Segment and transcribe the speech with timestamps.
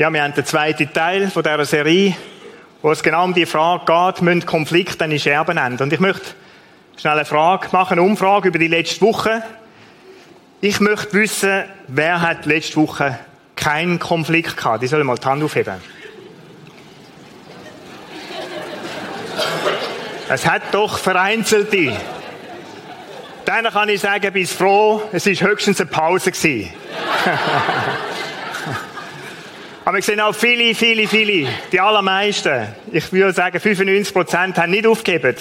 [0.00, 2.16] Ja, wir haben den zweiten Teil von dieser Serie,
[2.80, 5.82] wo es genau um die Frage geht, müssen Konflikte in Scherben enden?
[5.82, 6.24] Und ich möchte
[6.96, 9.42] schnell eine Frage machen, eine Umfrage über die letzte Woche.
[10.62, 13.18] Ich möchte wissen, wer hat letzte Woche
[13.56, 14.82] keinen Konflikt gehabt?
[14.82, 15.74] Die sollen mal die Hand aufheben.
[20.30, 21.94] Es hat doch vereinzelte.
[23.44, 26.32] Dann kann ich sagen, bis froh, es ist höchstens eine Pause.
[29.90, 34.70] Aber wir sehen auch viele, viele, viele, die allermeisten, ich würde sagen 95 Prozent, haben
[34.70, 35.34] nicht aufgegeben.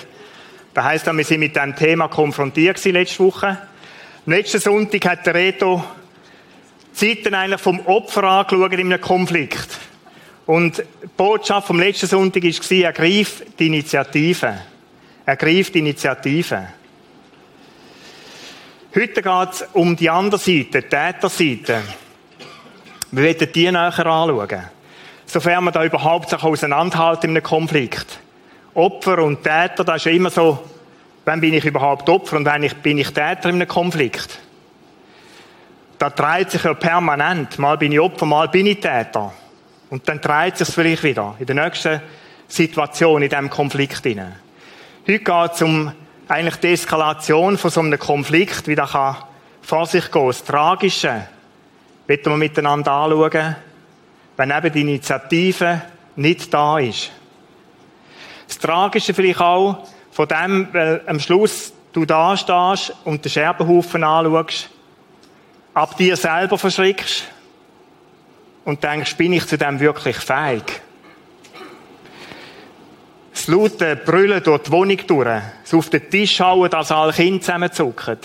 [0.73, 3.59] Das heisst, wir sind mit diesem Thema konfrontiert letzte Woche.
[4.25, 5.83] Am letzten Sonntag hat der Reto
[6.99, 9.67] die Seiten eigentlich vom Opfer angeschaut in einem Konflikt.
[10.47, 14.61] Und die Botschaft vom letzten Sonntag war, ergreif die Initiative.
[15.27, 16.69] Ergreif die Initiative.
[18.95, 21.83] Heute geht es um die andere Seite, die Täterseite.
[23.11, 24.47] Wir werden die näher anschauen.
[25.25, 28.19] Sofern man da überhaupt sich auseinanderhalten in einem Konflikt.
[28.73, 30.59] Opfer und Täter, das ist ja immer so,
[31.25, 34.39] wann bin ich überhaupt Opfer und wann bin ich Täter in einem Konflikt.
[35.97, 37.59] Da dreht sich ja permanent.
[37.59, 39.33] Mal bin ich Opfer, mal bin ich Täter.
[39.89, 42.01] Und dann dreht sich vielleicht wieder in der nächsten
[42.47, 44.35] Situation, in diesem Konflikt hinein.
[45.07, 45.91] Heute geht es um
[46.27, 49.17] eigentlich die Eskalation von so einem Konflikt, wie das kann
[49.61, 50.27] vor sich gehen.
[50.27, 51.27] Das Tragische,
[52.09, 53.55] wollen wir miteinander anschauen,
[54.35, 55.81] wenn eben die Initiative
[56.15, 57.11] nicht da ist.
[58.47, 64.03] Das Tragische vielleicht auch von dem, weil am Schluss du da stehst und den Scherbenhaufen
[64.03, 64.69] anschaust,
[65.73, 67.25] ab dir selber verschrickst
[68.65, 70.63] und denkst, bin ich zu dem wirklich fähig?
[73.31, 77.41] Das laute Brüllen durch die Wohnung durch, es auf den Tisch hauen, dass alle Kinder
[77.41, 78.17] zusammenzucken.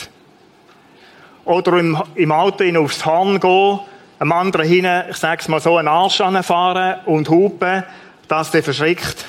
[1.44, 3.80] Oder im, im Auto aufs Horn gehen,
[4.18, 7.84] einem anderen hin, ich sag's mal so, einen Arsch anfahren und hupen,
[8.28, 9.26] dass der verschrickt.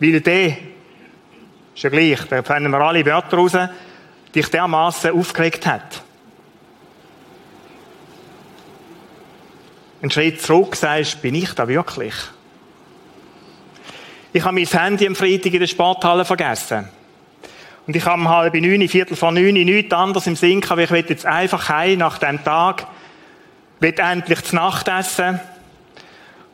[0.00, 0.48] Weil der,
[1.74, 3.56] ist ja gleich, da finden wir alle Wörter raus,
[4.34, 6.02] dich dermaßen aufgeregt hat.
[10.02, 12.14] Einen Schritt zurück sagst, bin ich da wirklich?
[14.32, 16.88] Ich habe mein Handy am Freitag in der Sporthalle vergessen.
[17.86, 20.90] Und ich habe um halb neun, viertel vor neun, nichts anderes im Sinn aber ich
[20.90, 22.86] will jetzt einfach heim nach dem Tag,
[23.78, 25.38] will endlich zu Nacht essen.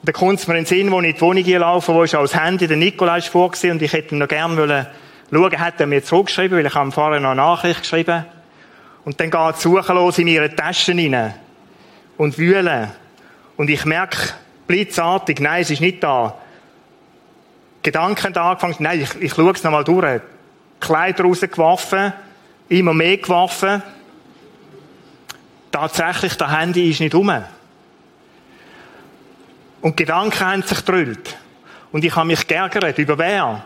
[0.00, 2.02] Und dann kommt es mir in den Sinn, wo ich in die Wohnung laufe, wo
[2.02, 4.86] auch das Handy, der Nikolai ist vorgesehen und ich hätte ihm noch gerne wollen
[5.30, 8.26] schauen, hat er mir zurückgeschrieben, weil ich habe vorher noch eine Nachricht geschrieben.
[9.04, 11.34] Und dann geht es suchen los in ihre Taschen rein
[12.18, 12.90] und wühlen.
[13.56, 14.34] Und ich merke
[14.66, 16.36] blitzartig, nein, es ist nicht da.
[17.82, 20.20] Gedanken da angefangen, nein, ich, ich schaue es nochmal durch.
[20.82, 22.12] Kleider rausgeworfen,
[22.68, 23.82] immer mehr geworfen.
[25.70, 27.32] Tatsächlich, das Handy ist nicht rum.
[29.80, 31.36] Und Gedanken haben sich gedrüllt.
[31.92, 32.98] Und ich habe mich geärgert.
[32.98, 33.64] Über wer?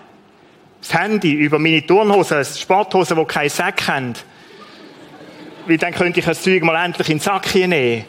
[0.80, 4.14] Das Handy, über meine Turnhosen, Sporthosen, die keinen Sack haben.
[5.66, 8.04] Weil dann könnte ich das Zeug mal endlich in den Sack nehmen.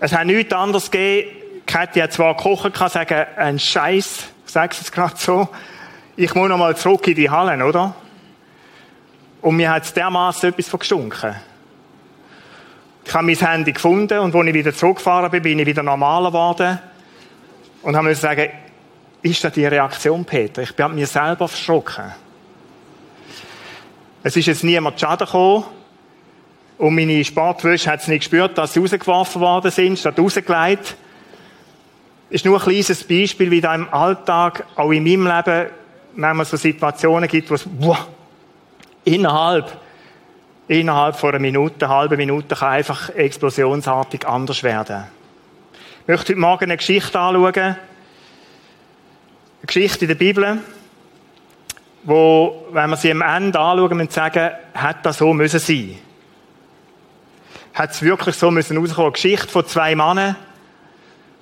[0.00, 1.30] Es hat nichts anderes gegeben.
[1.66, 5.48] Kathi hat zwar kochen kann sagen, ein Scheiß ich sage es gerade so,
[6.20, 7.94] ich muss noch mal zurück in die Hallen, oder?
[9.40, 11.34] Und mir hat es dermaßen etwas von gestunken.
[13.06, 16.28] Ich habe mein Handy gefunden und als ich wieder zurückgefahren bin, bin ich wieder normaler
[16.28, 16.78] geworden.
[17.82, 18.50] Und habe müssen sagen,
[19.22, 20.60] ist das die Reaktion, Peter?
[20.60, 22.12] Ich bin an mir selber verschrocken.
[24.22, 25.64] Es ist jetzt niemand zu Schaden gekommen.
[26.76, 30.96] Und meine Sportwäsche hat es nicht gespürt, dass sie rausgeworfen worden sind, statt rausgelegt
[32.30, 35.70] ist nur ein kleines Beispiel, wie da im Alltag, auch in meinem Leben,
[36.14, 38.06] manchmal so Situationen gibt, wo es, boah,
[39.04, 39.76] innerhalb,
[40.68, 45.04] innerhalb von einer Minute, einer halben Minute kann einfach explosionsartig anders werden.
[46.02, 47.54] Ich möchte heute Morgen eine Geschichte anschauen.
[47.54, 47.76] Eine
[49.66, 50.58] Geschichte in der Bibel,
[52.02, 55.98] wo, wenn wir sie am Ende anschauen, müssen sagen, hat das so müssen sein.
[57.74, 59.06] Hat es wirklich so müssen rauskommen?
[59.06, 60.36] Eine Geschichte von zwei Männern,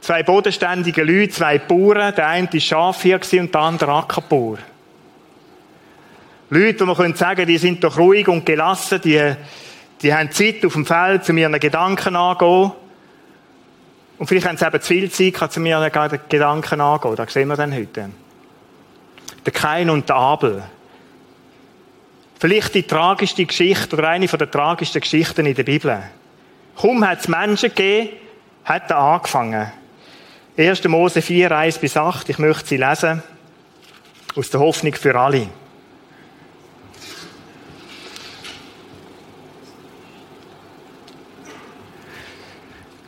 [0.00, 2.14] Zwei bodenständige Leute, zwei Bauern.
[2.14, 4.58] Der eine war Schafhier und der andere Ackerbauer.
[6.50, 9.34] Leute, die man sagen, die sind doch ruhig und gelassen, die,
[10.00, 12.72] die haben Zeit auf dem Feld, um ihren Gedanken angehen.
[14.18, 15.92] Und vielleicht haben sie eben zu viel Zeit, um ihren
[16.28, 17.16] Gedanken angehen.
[17.16, 18.10] Das sehen wir dann heute.
[19.44, 20.62] Der Kain und der Abel.
[22.40, 26.02] Vielleicht die tragischste Geschichte oder eine der tragischsten Geschichten in der Bibel.
[26.76, 28.10] Kaum hat es Menschen gegeben,
[28.64, 29.72] hat er angefangen.
[30.58, 30.88] 1.
[30.88, 33.22] Mose 4, 1 bis 8, ich möchte sie lesen,
[34.34, 35.46] aus der Hoffnung für alle.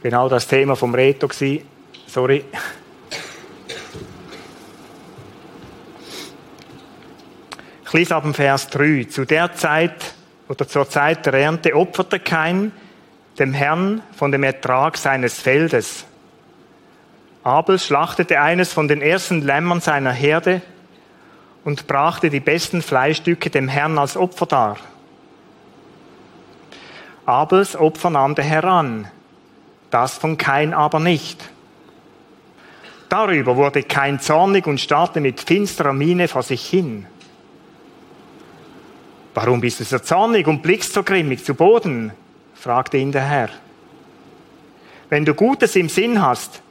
[0.00, 1.66] Genau das Thema vom Reto gsi.
[2.06, 2.44] Sorry.
[7.84, 9.08] Ich lese ab dem Vers 3.
[9.10, 10.14] Zu der Zeit
[10.48, 12.70] oder zur Zeit der Ernte opferte kein
[13.40, 16.04] dem Herrn von dem Ertrag seines Feldes.
[17.42, 20.60] Abel schlachtete eines von den ersten Lämmern seiner Herde
[21.64, 24.76] und brachte die besten Fleischstücke dem Herrn als Opfer dar.
[27.24, 29.08] Abels Opfer nahm der Herr an,
[29.90, 31.48] das von Kain aber nicht.
[33.08, 37.06] Darüber wurde Kain zornig und starrte mit finsterer Miene vor sich hin.
[39.34, 42.12] Warum bist du so zornig und blickst so grimmig zu Boden?
[42.54, 43.48] fragte ihn der Herr.
[45.08, 46.62] Wenn du Gutes im Sinn hast,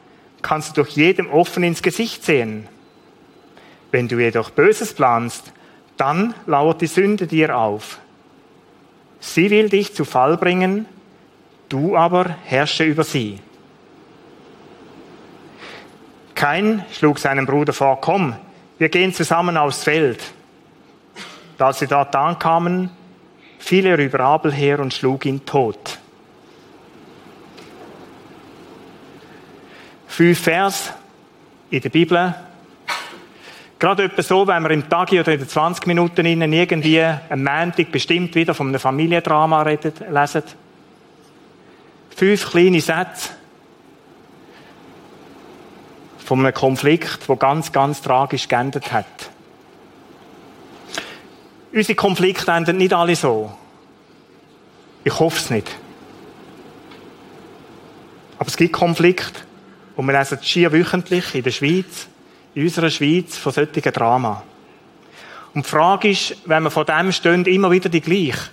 [0.41, 2.67] kannst du durch jedem offen ins Gesicht sehen.
[3.91, 5.51] Wenn du jedoch Böses planst,
[5.97, 7.99] dann lauert die Sünde dir auf.
[9.19, 10.85] Sie will dich zu Fall bringen,
[11.67, 13.39] du aber herrsche über sie.
[16.35, 18.35] Kein schlug seinem Bruder vor, komm,
[18.77, 20.23] wir gehen zusammen aufs Feld.
[21.57, 22.89] Da sie dort ankamen,
[23.57, 25.99] fiel er über Abel her und schlug ihn tot.
[30.19, 30.91] Fünf Vers
[31.69, 32.35] in der Bibel.
[33.79, 37.41] Gerade etwa so, wenn wir im Tag oder in den 20 Minuten innen irgendwie am
[37.41, 40.43] Montag bestimmt wieder von einem Familiendrama reden, lesen.
[42.09, 43.29] Fünf kleine Sätze
[46.17, 49.05] von einem Konflikt, der ganz, ganz tragisch geendet hat.
[51.71, 53.53] Unsere Konflikte enden nicht alle so.
[55.05, 55.71] Ich hoffe es nicht.
[58.37, 59.47] Aber es gibt Konflikte,
[59.99, 62.07] und wir lesen schier wöchentlich in der Schweiz,
[62.55, 64.41] in unserer Schweiz, von solchen Drama.
[65.53, 68.47] Und die Frage ist, wenn wir von dem stehen, immer wieder die gleiche.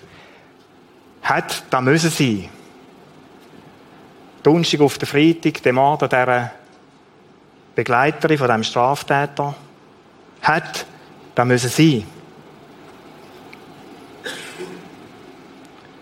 [1.23, 2.49] Hat, da müssen sein.
[4.43, 6.51] Donnerstag auf den Freitag, der Mann dieser
[7.77, 9.55] Begleiterin von diesem Straftäter.
[10.43, 10.85] Hat,
[11.37, 12.05] da müssen sein.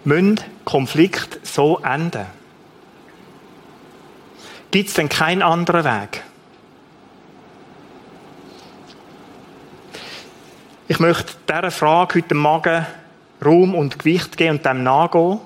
[0.05, 2.44] müssen Konflikt so enden?
[4.75, 6.25] Gibt es denn keinen anderen Weg?
[10.89, 12.85] Ich möchte dieser Frage heute Morgen
[13.45, 15.39] Raum und Gewicht geben und dem nachgehen.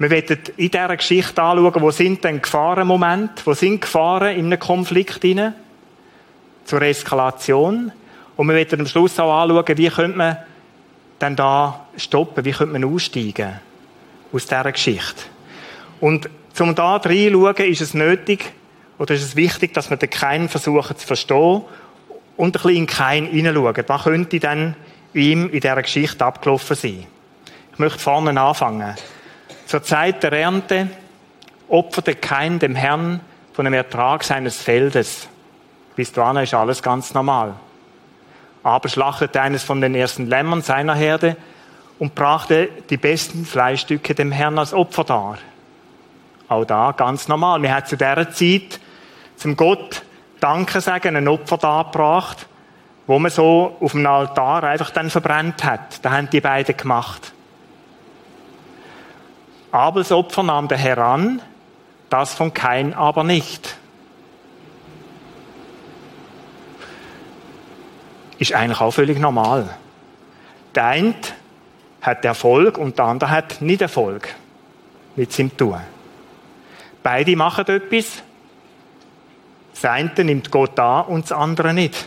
[0.00, 4.58] Wir werden in dieser Geschichte anschauen, wo sind denn Gefahrenmomente, wo sind Gefahren in einem
[4.58, 5.54] Konflikt hinein,
[6.64, 7.92] zur Eskalation.
[8.36, 10.38] Und wir werden am Schluss auch anschauen, wie könnte man
[11.20, 13.60] dann da stoppen, wie könnte man aussteigen
[14.32, 15.22] aus dieser Geschichte.
[16.00, 18.52] Und zum da reinschauen, ist es nötig,
[18.98, 21.62] oder ist es wichtig, dass wir den Kein versuchen zu verstehen
[22.36, 23.84] und ein bisschen in Kein hineinschauen.
[23.86, 24.76] Was könnte dann
[25.14, 27.06] ihm in dieser Geschichte abgelaufen sein?
[27.72, 28.94] Ich möchte vorne anfangen.
[29.66, 30.88] Zur Zeit der Ernte
[31.68, 33.20] opferte Kein dem Herrn
[33.54, 35.28] von dem Ertrag seines Feldes.
[35.96, 37.54] Bis dahin ist alles ganz normal.
[38.62, 41.36] Aber schlachtete eines von den ersten Lämmern seiner Herde
[41.98, 45.38] und brachte die besten Fleischstücke dem Herrn als Opfer dar.
[46.50, 47.62] Auch da ganz normal.
[47.62, 48.80] Wir haben zu dieser Zeit
[49.36, 50.02] zum Gott
[50.40, 52.48] Danke sagen, ein Opfer dargebracht,
[53.06, 56.04] wo man so auf dem Altar einfach dann verbrennt hat.
[56.04, 57.32] Da haben die beiden gemacht.
[59.70, 61.20] Abels Opfer nahm der Herr
[62.08, 63.76] das von Kain aber nicht.
[68.38, 69.68] Ist eigentlich auch völlig normal.
[70.74, 71.14] Der eine
[72.02, 74.34] hat Erfolg und der andere hat nicht Erfolg
[75.14, 75.78] mit seinem Tun.
[77.02, 78.22] Beide machen etwas.
[79.72, 82.06] Das eine nimmt Gott an und das andere nicht.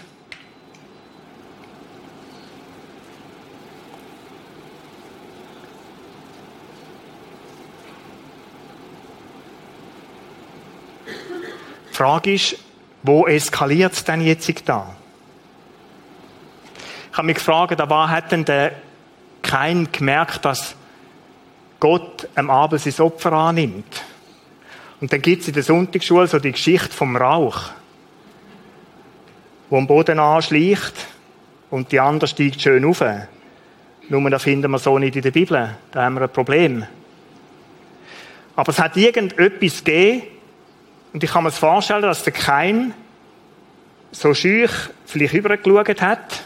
[11.90, 12.58] Die Frage ist,
[13.04, 14.96] wo eskaliert es denn jetzt da?
[17.12, 18.74] Ich habe mich gefragt, was hat denn der
[19.44, 20.76] kein gemerkt, dass
[21.80, 24.04] Gott am Abend sein Opfer annimmt.
[25.04, 27.72] Und dann gibt es in der Sonntagsschule so die Geschichte vom Rauch,
[29.70, 30.94] wo am Boden anschleicht
[31.70, 33.04] und die andere steigt schön auf.
[34.08, 35.76] Nur das finden wir so nicht in der Bibel.
[35.92, 36.86] Da haben wir ein Problem.
[38.56, 40.22] Aber es hat irgendetwas gegeben,
[41.12, 42.94] und ich kann mir vorstellen, dass der Kein
[44.14, 44.72] so schüch
[45.06, 46.44] vielleicht übergeschaut hat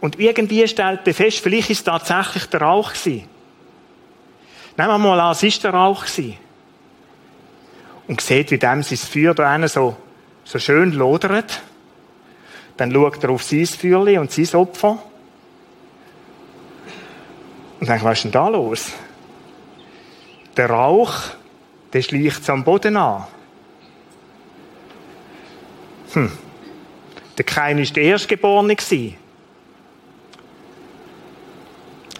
[0.00, 3.28] und irgendwie stellt er fest, vielleicht ist es tatsächlich der Rauch gewesen.
[4.76, 6.43] Nehmen wir mal an, es ist der Rauch gewesen.
[8.06, 9.96] Und sieht, wie dem sein Feuer da so,
[10.44, 11.62] so schön lodert.
[12.76, 14.98] Dann schaut er auf sein Feuerli und sein Opfer.
[17.80, 18.92] Und denkt, was ist denn da los?
[20.56, 21.14] Der Rauch,
[21.92, 23.26] der schleicht am Boden an.
[26.12, 26.30] Hm.
[27.36, 28.76] Der Kain war der Erstgeborene.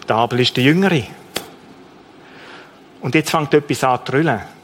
[0.07, 1.03] Der Abel ist der Jüngere.
[3.01, 4.54] Und jetzt fängt etwas an zu drüllen.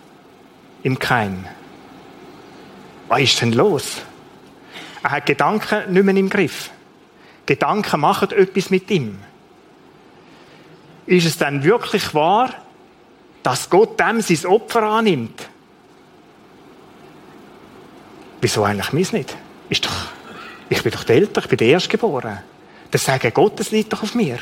[0.83, 1.47] Im Kain.
[3.07, 4.01] Was ist denn los?
[5.03, 6.69] Er hat Gedanken nicht mehr im Griff.
[7.45, 9.19] Gedanken machen etwas mit ihm.
[11.05, 12.53] Ist es denn wirklich wahr,
[13.43, 15.49] dass Gott dem sein Opfer annimmt?
[18.39, 19.35] Wieso eigentlich mis nicht?
[19.69, 20.07] Ist doch,
[20.69, 22.43] ich bin doch der Älter, ich bin der Erstgeborene.
[22.91, 24.39] Das Sagen Gottes liegt doch auf mir.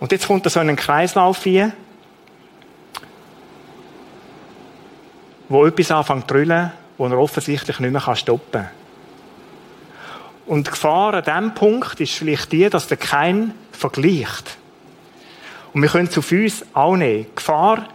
[0.00, 1.72] Und jetzt kommt er so in einen Kreislauf hier,
[5.48, 8.70] wo etwas anfängt zu drüllen, wo er offensichtlich nicht mehr stoppen kann.
[10.46, 14.56] Und die Gefahr an diesem Punkt ist vielleicht die, dass der kein vergleicht.
[15.74, 17.26] Und wir können es auf uns auch nehmen.
[17.30, 17.86] Die Gefahr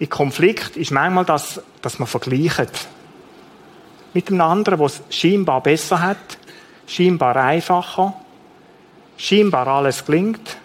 [0.00, 2.88] in Konflikt ist manchmal, dass, dass man vergleicht.
[4.12, 6.16] Mit einem anderen, der es scheinbar besser hat,
[6.86, 8.14] scheinbar einfacher,
[9.16, 10.56] scheinbar alles gelingt.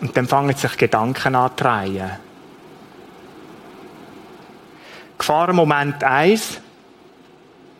[0.00, 2.23] Und dann fangen sich Gedanken an zu drehen.
[5.24, 6.60] Gefahr Moment 1,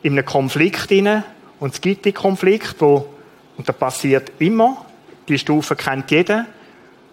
[0.01, 1.23] in einem Konflikt hinein.
[1.59, 3.07] Und es gibt die Konflikt, wo,
[3.55, 4.83] und das passiert immer,
[5.27, 6.47] die Stufe kennt jeder,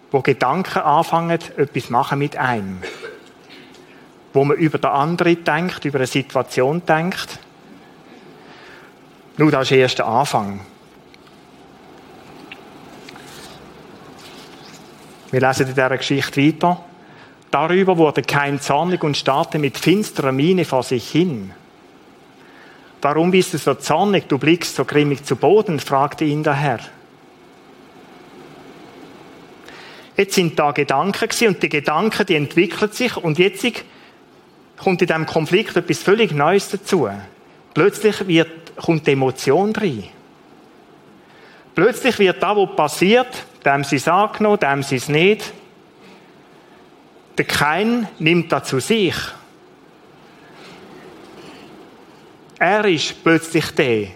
[0.09, 2.81] wo Gedanken anfangen, etwas machen mit einem.
[4.33, 7.37] Wo man über den anderen denkt, über eine Situation denkt.
[9.37, 10.61] Nur das ist erst der Anfang.
[15.29, 16.83] Wir lesen in dieser Geschichte weiter.
[17.53, 21.51] Darüber wurde kein zornig und starrte mit finsterer Miene vor sich hin.
[22.99, 25.79] Warum bist du so zornig, du blickst so grimmig zu Boden?
[25.79, 26.79] fragte ihn der Herr.
[30.17, 33.67] Jetzt sind da Gedanken und die Gedanken, die entwickeln sich und jetzt
[34.75, 37.07] kommt in diesem Konflikt etwas völlig Neues dazu.
[37.75, 40.05] Plötzlich wird, kommt die Emotion rein.
[41.75, 45.53] Plötzlich wird da, was passiert, dem sie es angenommen, dem sie es nicht.
[47.37, 49.15] Der Kein nimmt da zu sich.
[52.59, 54.07] Er ist plötzlich der.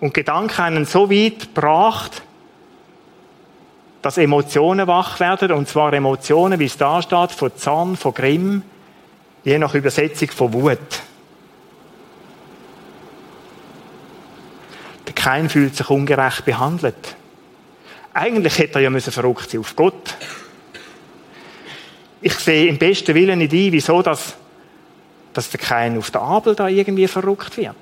[0.00, 2.22] Und Gedanken einen so weit gebracht,
[4.02, 8.62] dass Emotionen wach werden, und zwar Emotionen, wie es da steht, von Zorn, von Grimm,
[9.44, 10.78] je nach Übersetzung von Wut.
[15.06, 17.16] Der Kein fühlt sich ungerecht behandelt.
[18.12, 20.16] Eigentlich hätte er ja verrückt sein auf Gott.
[22.26, 24.34] Ich sehe im besten Willen nicht ein, wieso das
[25.34, 27.74] dass der Kain auf der Abel da irgendwie verrückt wird.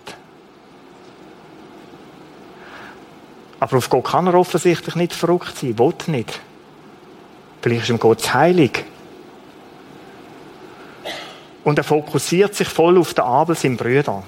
[3.60, 6.40] Aber auf Gott kann er offensichtlich nicht verrückt sein, will nicht.
[7.60, 8.84] Vielleicht ist ihm Gott heilig.
[11.62, 14.24] Und er fokussiert sich voll auf den Abel, seinen Brüder.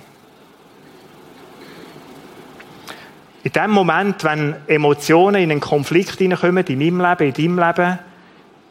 [3.43, 7.99] In dem Moment, wenn Emotionen in einen Konflikt hineinkommen, in meinem Leben, in deinem Leben,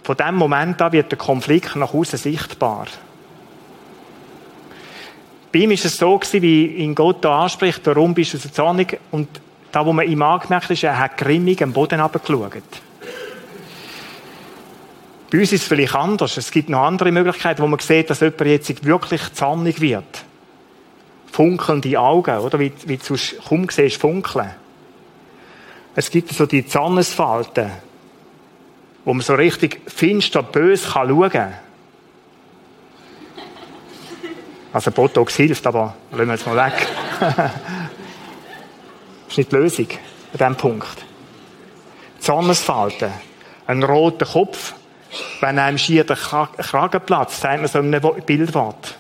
[0.03, 2.88] von dem Moment an wird der Konflikt nach außen sichtbar.
[5.51, 8.50] Bei ihm ist es so gewesen, wie ihn Gott da anspricht, warum bist du so
[8.50, 9.00] zornig?
[9.12, 9.29] Und
[9.72, 12.63] da, wo man ihm angemerkt ist, er hat grimmig am Boden runtergeschaut.
[15.31, 16.38] Bei uns ist es vielleicht anders.
[16.38, 20.25] Es gibt noch andere Möglichkeiten, wo man sieht, dass jemand jetzt wirklich zornig wird.
[21.31, 22.60] Funkelnde Augen, oder?
[22.60, 23.15] Wie, wie du
[23.48, 24.51] kaum siehst, funkeln.
[25.95, 27.72] Es gibt so die Zornesfalten,
[29.05, 31.53] wo man so richtig finster, böse schauen kann.
[34.72, 36.88] Also Botox hilft, aber lassen wir jetzt mal weg.
[37.19, 37.51] das
[39.29, 41.05] ist nicht die Lösung an diesem Punkt.
[42.19, 43.12] Zornesfalten,
[43.67, 44.74] ein roter Kopf,
[45.41, 48.98] wenn einem schier der Kragen platzt, sagt man so in einem Bildwort.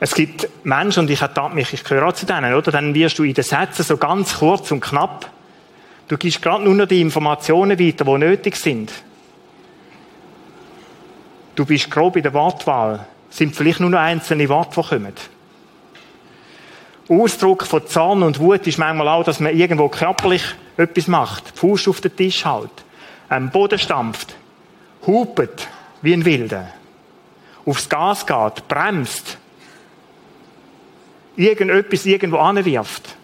[0.00, 1.20] Es gibt Menschen, und ich,
[1.52, 2.70] mich, ich gehöre auch zu denen, oder?
[2.70, 5.30] Dann wirst du in den Sätzen so ganz kurz und knapp.
[6.08, 8.92] Du gibst gerade nur noch die Informationen weiter, die nötig sind.
[11.54, 15.12] Du bist grob in der Wortwahl sind vielleicht nur noch einzelne Worte, die kommen.
[17.08, 20.42] Ausdruck von Zorn und Wut ist manchmal auch, dass man irgendwo körperlich
[20.76, 21.56] etwas macht.
[21.56, 22.70] Fuß auf den Tisch hält,
[23.28, 24.34] am Boden stampft,
[25.06, 25.68] hupet
[26.02, 26.68] wie ein Wilder,
[27.64, 29.38] aufs Gas geht, bremst,
[31.36, 33.16] irgendetwas irgendwo anwirft.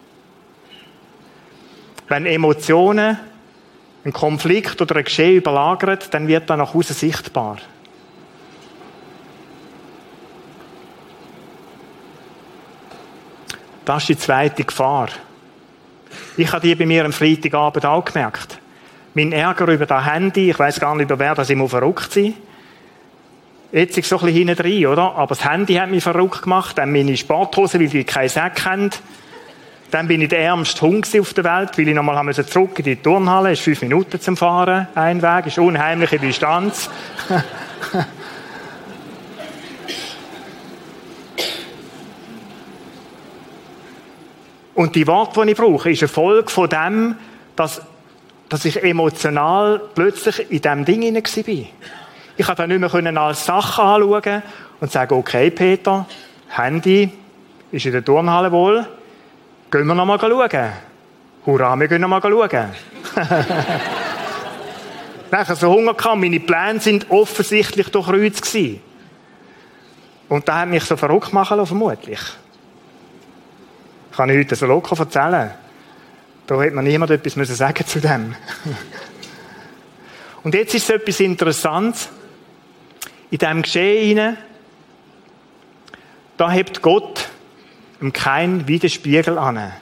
[2.07, 3.17] Wenn Emotionen
[4.03, 7.57] einen Konflikt oder ein Geschehen überlagern, dann wird das nach außen sichtbar.
[13.83, 15.09] Das ist die zweite Gefahr.
[16.37, 18.59] Ich habe die bei mir am Freitagabend auch gemerkt.
[19.13, 22.33] Mein Ärger über das Handy, ich weiß gar nicht, über wer das immer verrückt sein.
[23.71, 25.15] Jetzt ist so ein bisschen hinten drin, oder?
[25.15, 28.89] Aber das Handy hat mich verrückt gemacht, dann meine Sporthose, weil die keinen Sack haben.
[29.91, 32.85] Dann bin ich der ärmste Hund auf der Welt, weil ich nochmal haben zurück in
[32.85, 33.51] die Turnhalle.
[33.51, 36.89] Es ist fünf Minuten zum Fahren, ein Weg, ist unheimliche Distanz.
[44.75, 47.15] Und die Worte, die ich brauche, ist eine Folge von dem,
[47.55, 47.81] dass,
[48.49, 51.65] dass ich emotional plötzlich in diesem Ding hinein war.
[52.37, 54.43] Ich konnte nicht mehr als Sache anschauen
[54.81, 56.05] und sagen, okay, Peter,
[56.49, 57.09] Handy
[57.71, 58.85] ist in der Turnhalle wohl,
[59.77, 60.71] gehen wir noch mal schauen.
[61.45, 62.71] Hurra, wir gehen noch mal schauen.
[65.31, 68.81] Nachher so Hunger kam, meine Pläne sind offensichtlich durchkreuzt gewesen.
[70.29, 72.19] Und da hat mich so verrückt machen vermutlich.
[74.15, 75.51] Kann ich heute so locker erzählen.
[76.47, 78.33] Da hätte man niemand etwas müssen sagen zu dem.
[80.43, 82.09] Und jetzt ist es etwas Interessantes.
[83.29, 84.37] In diesem Geschehen
[86.37, 87.24] da hebt Gott
[88.13, 89.73] kein Widerspiegel an.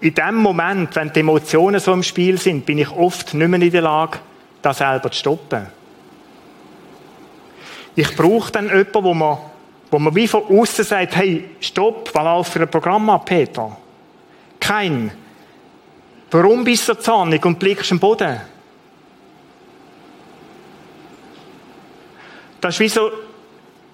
[0.00, 3.60] In dem Moment, wenn die Emotionen so im Spiel sind, bin ich oft nicht mehr
[3.60, 4.18] in der Lage,
[4.62, 5.66] das selber zu stoppen.
[7.96, 9.38] Ich brauche dann jemanden, wo man
[9.90, 13.76] wo man wie von außen sagt, hey, stopp, was läuft für ein Programm ab, Peter?
[14.60, 15.10] Kein.
[16.30, 18.40] Warum bist du so zornig und blickst am Boden?
[22.60, 23.10] Das ist wie so,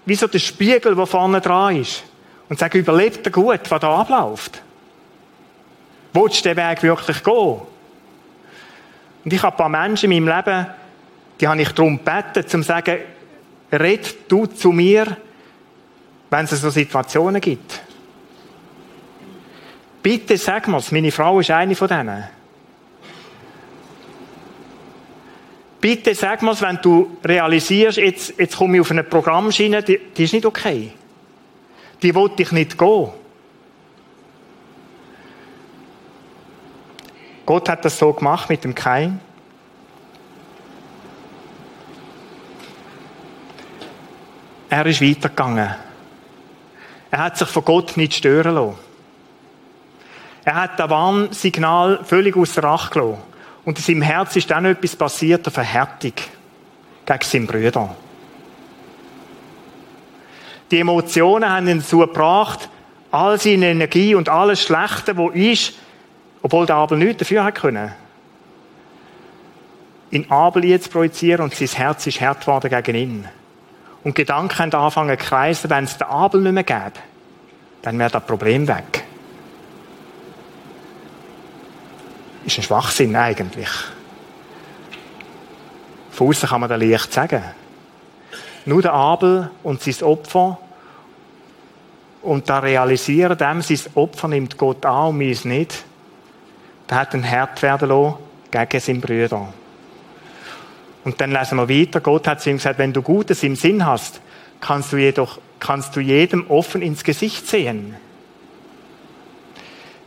[0.07, 2.05] wie so der Spiegel, der vorne dran ist.
[2.49, 4.63] Und sagt, überlebt er gut, was da abläuft?
[6.13, 7.61] Willst du den Weg wirklich gehen?
[9.25, 10.67] Und ich habe ein paar Menschen in meinem Leben,
[11.41, 12.99] die habe ich darum gebeten, zu sagen,
[13.73, 15.17] red du zu mir,
[16.31, 17.81] wenn es so Situationen gibt.
[20.03, 22.25] Bitte sag mal, meine Frau ist eine von denen.
[25.85, 30.25] Bitte sag mal, wenn du realisierst, jetzt, jetzt komme ich auf eine Programmschiene, die, die
[30.25, 30.93] ist nicht okay.
[32.01, 33.11] Die wollte ich nicht gehen.
[37.45, 39.21] Gott hat das so gemacht mit dem Kain.
[44.71, 45.75] Er ist weitergegangen.
[47.11, 48.79] Er hat sich von Gott nicht stören lassen.
[50.47, 53.34] Er hat das Warnsignal völlig außer Acht gelassen.
[53.65, 56.13] Und in seinem Herz ist dann etwas passiert, eine Verhärtung
[57.07, 57.95] gegen seinen Brüder.
[60.71, 62.69] Die Emotionen haben ihn dazu gebracht,
[63.11, 65.75] all seine Energie und alles Schlechte, wo ist,
[66.43, 67.93] obwohl der Abel nichts dafür hat können,
[70.11, 73.29] in Abel jetzt projizieren und sein Herz ist hart geworden gegen ihn.
[74.05, 76.93] Und Gedanken haben angefangen zu kreisen, wenn es den Abel nicht mehr gäbe,
[77.83, 79.04] dann wäre das Problem weg.
[82.45, 83.69] Ist ein Schwachsinn eigentlich.
[86.11, 87.43] Von außen kann man das leicht sagen.
[88.67, 90.59] Nur der Abel und sein Opfer
[92.23, 95.85] und da realisieren dem, sein Opfer nimmt Gott an und meins nicht,
[96.89, 98.15] der hat ein Herd werden lassen
[98.51, 99.53] gegen seinen Brüder.
[101.05, 102.01] Und dann lesen wir weiter.
[102.01, 104.21] Gott hat zu ihm gesagt, wenn du Gutes im Sinn hast,
[104.61, 107.97] kannst du jedoch, kannst du jedem offen ins Gesicht sehen.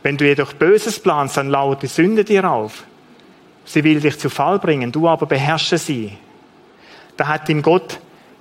[0.02, 2.84] Wenn du jedoch Böses planst, dann lauert die Sünde dir auf.
[3.64, 6.16] Sie will dich zu Fall bringen, du aber beherrsche sie.
[7.16, 8.00] Da hat ihm Gott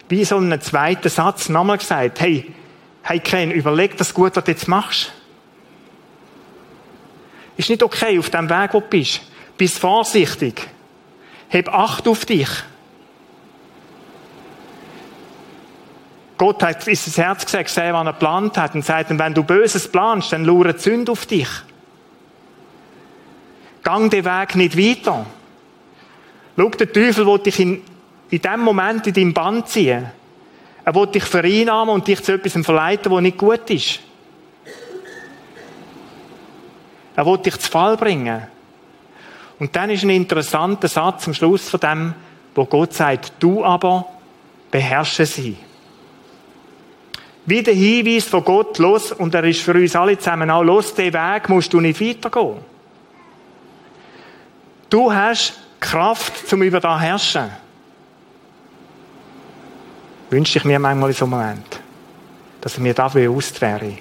[0.09, 2.53] wie so einen zweiten Satz nochmal gesagt, hey,
[3.01, 5.11] hey Ken, überleg das gut, was du jetzt machst.
[7.57, 9.21] Ist nicht okay auf dem Weg, wo du bist.
[9.57, 10.69] Bist vorsichtig.
[11.49, 12.47] Heb Acht auf dich.
[16.37, 19.87] Gott hat ins Herz gesagt, seh, was er geplant hat und sagt, wenn du Böses
[19.87, 21.49] planst, dann lauert Sünde auf dich.
[23.83, 25.25] Gang den Weg nicht weiter.
[26.55, 27.81] Schau, der Teufel will dich in,
[28.29, 30.11] in dem Moment in deinem Band ziehen.
[30.83, 33.99] Er will dich vereinnahmen und dich zu etwas verleiten, was nicht gut ist.
[37.15, 38.43] Er will dich zu Fall bringen.
[39.59, 42.13] Und dann ist ein interessanter Satz am Schluss von dem,
[42.53, 44.07] wo Gott sagt, du aber
[44.69, 45.57] beherrsche sie.
[47.47, 50.93] Wie der Hinweis von Gott, los, und er ist für uns alle zusammen auch, los,
[50.93, 52.57] den Weg musst du nicht weitergehen.
[54.89, 57.49] Du hast Kraft, zum über da herrschen.
[60.29, 61.79] Wünsche ich mir manchmal in so einem Moment,
[62.61, 63.97] dass mir da bewusst wäre.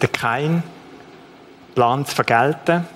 [0.00, 0.62] der Kain
[1.74, 2.86] plant zu vergelten,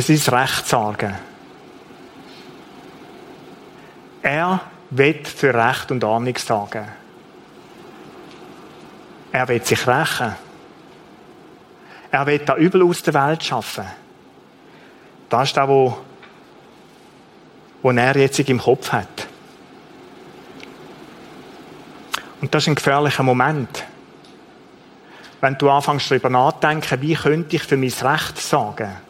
[0.00, 1.14] für sein Recht sorgen.
[4.22, 6.86] Er will für Recht und Ordnung sorgen.
[9.32, 10.34] Er will sich rächen.
[12.10, 13.84] Er will da Übel aus der Welt schaffen.
[15.28, 15.94] Das ist das, was
[17.96, 19.26] er jetzt im Kopf hat.
[22.40, 23.84] Und das ist ein gefährlicher Moment.
[25.40, 29.07] Wenn du anfängst darüber nachzudenken, wie könnte ich für mein Recht sorgen?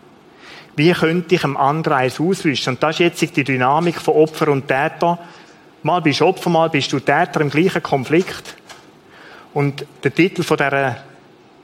[0.79, 2.71] Wie könnte ich einem anderen eins auswischen?
[2.75, 5.19] Und das ist jetzt die Dynamik von Opfer und Täter.
[5.83, 8.55] Mal bist du Opfer, mal bist du Täter im gleichen Konflikt.
[9.55, 10.99] Und der Titel von dieser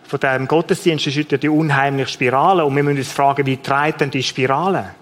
[0.09, 2.65] von diesem Gottesdienst ist heute die unheimliche Spirale.
[2.65, 4.97] Und wir müssen uns fragen, wie treibt denn die Spirale?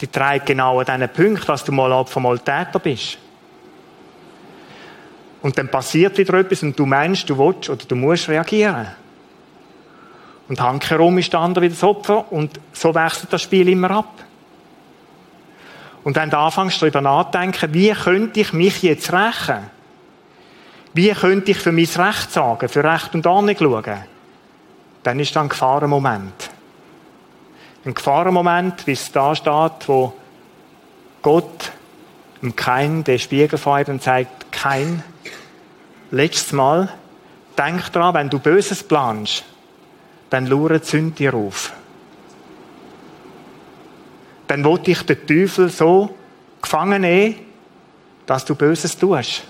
[0.00, 3.18] Die treibt genau an diesen Punkt, dass du mal Opfer, mal Täter bist.
[5.42, 9.01] Und dann passiert wieder etwas und du meinst, du willst oder du musst reagieren.
[10.52, 14.22] Und handherum ist der andere wieder das Opfer und so wechselt das Spiel immer ab.
[16.04, 19.70] Und wenn du anfängst darüber nachzudenken, wie könnte ich mich jetzt rächen?
[20.92, 24.02] Wie könnte ich für mein Recht sagen, für Recht und Ordnung schauen?
[25.02, 26.50] Dann ist dann ein Gefahrenmoment.
[27.86, 30.12] Ein Gefahrenmoment, wie es da steht, wo
[31.22, 31.72] Gott
[32.42, 35.02] dem Kein den Spiegel feuert und sagt, Kein,
[36.10, 36.92] letztes Mal,
[37.56, 39.46] denk dran, wenn du Böses planst,
[40.32, 41.74] dann lauert Sünde dir auf.
[44.46, 46.14] Dann wollte ich den Teufel so
[46.62, 47.34] gefangen nehmen,
[48.24, 49.42] dass du Böses tust.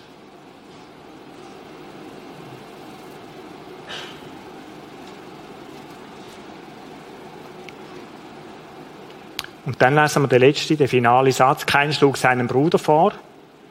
[9.64, 11.64] Und dann lesen wir den letzten, den finalen Satz.
[11.64, 13.12] Kein schlug seinem Bruder vor.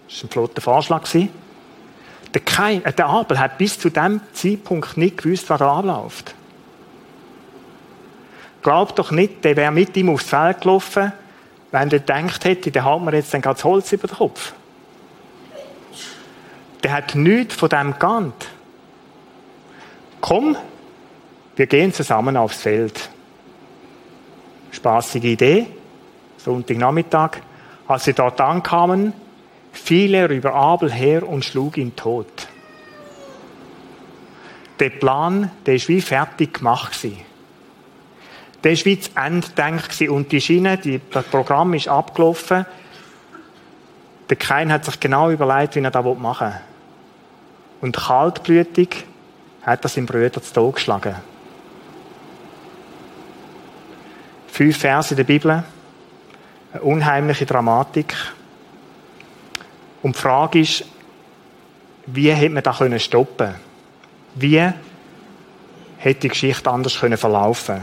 [0.08, 1.10] Das war ein flotter Vorschlag.
[1.12, 6.36] Der, Kain, äh, der Abel hat bis zu dem Zeitpunkt nicht gewusst, was da abläuft.
[8.62, 11.12] Glaubt doch nicht, der wäre mit ihm aufs Feld gelaufen,
[11.72, 14.54] wenn er gedacht hätte, der hat mir jetzt dann das Holz über den Kopf.
[16.84, 18.50] Der hat nichts von dem geahnt.
[20.20, 20.56] Komm,
[21.56, 23.10] wir gehen zusammen aufs Feld.
[24.72, 25.68] Spaßige Idee.
[26.38, 27.38] Sonntagnachmittag.
[27.88, 29.14] Als sie dort ankamen,
[29.72, 32.48] fiel er über Abel her und schlug ihn tot.
[34.80, 37.31] Der Plan, der ist wie fertig gemacht gewesen.
[38.64, 38.72] Der
[39.16, 42.66] Ende gedacht und die Schiene, die, das Programm ist abgelaufen.
[44.30, 46.62] Der Kain hat sich genau überlegt, wie er das machen will.
[47.82, 49.06] Und kaltblütig
[49.64, 51.16] hat er seinen Brüder zu Tod geschlagen.
[54.48, 55.64] Fünf Verse in der Bibel.
[56.74, 58.16] Eine unheimliche Dramatik.
[60.04, 60.86] Und die Frage ist,
[62.06, 63.56] wie hätte man das stoppen können?
[64.36, 64.72] Wie
[65.98, 67.82] hätte die Geschichte anders können verlaufen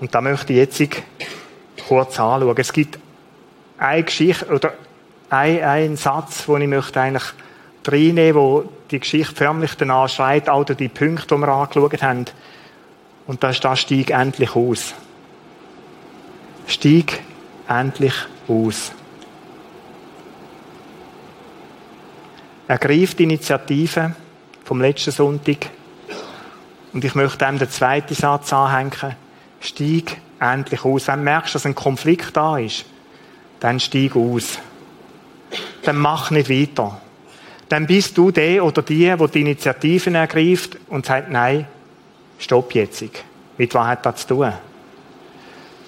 [0.00, 1.02] Und da möchte ich jetzt
[1.86, 2.54] kurz anschauen.
[2.56, 2.98] Es gibt
[3.78, 4.72] eine Geschichte oder
[5.28, 7.32] einen Satz, den ich möchte eigentlich
[7.86, 12.24] reinnehmen wo die Geschichte förmlich danach schreit, all die Punkte, die wir angeschaut haben.
[13.26, 14.94] Und da ist das Stieg endlich aus.
[16.66, 17.20] Stieg
[17.68, 18.14] endlich
[18.48, 18.92] aus.
[22.66, 24.14] Ergreift die Initiative
[24.64, 25.70] vom letzten Sonntag.
[26.92, 29.16] Und ich möchte dem den zweiten Satz anhängen.
[29.60, 31.08] Steig endlich aus.
[31.08, 32.84] Wenn du merkst, dass ein Konflikt da ist,
[33.60, 34.58] dann steig aus.
[35.82, 37.00] Dann mach nicht weiter.
[37.68, 41.66] Dann bist du der oder die, wo die Initiativen ergreift und sagt, nein,
[42.38, 43.04] stopp jetzt.
[43.56, 44.52] Mit was hat das zu tun?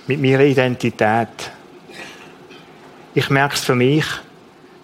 [0.07, 1.51] Mit meiner Identität.
[3.15, 4.05] Ich merke es für mich,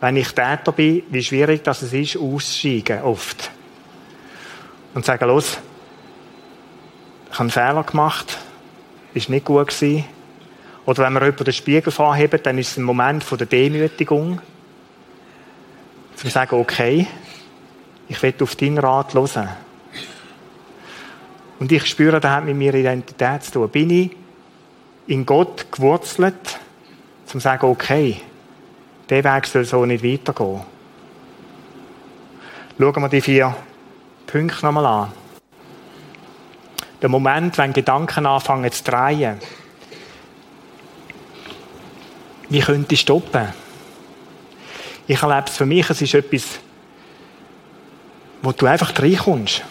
[0.00, 3.50] wenn ich Täter bin, wie schwierig das ist, auszusteigen, oft.
[4.94, 5.58] Und sagen, los,
[7.26, 8.38] ich habe einen Fehler gemacht,
[9.18, 10.04] ist nicht gut gewesen.
[10.86, 14.40] Oder wenn man jemanden den Spiegel vorhebt, dann ist es ein Moment der Demütigung.
[16.16, 17.06] Zu sagen, okay,
[18.08, 19.48] ich will auf deinen Rat hören.
[21.58, 23.68] Und ich spüre, das hat mit meiner Identität zu tun.
[23.68, 24.16] Bin ich
[25.06, 26.58] in Gott gewurzelt,
[27.26, 28.20] zum zu sagen, okay,
[29.10, 30.60] der Weg soll so nicht weitergehen.
[32.78, 33.54] Schauen wir die vier
[34.26, 35.12] Punkte nochmal an.
[37.00, 39.38] Der Moment, wenn Gedanken anfangen zu drehen.
[42.48, 43.48] Wie könnte ich stoppen?
[45.06, 46.58] Ich erlebe es für mich, es ist etwas,
[48.42, 49.62] wo du einfach reinkommst.